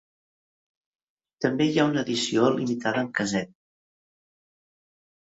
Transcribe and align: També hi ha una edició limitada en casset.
També 1.45 1.67
hi 1.67 1.75
ha 1.83 1.85
una 1.89 2.01
edició 2.07 2.47
limitada 2.55 3.03
en 3.07 3.11
casset. 3.19 3.53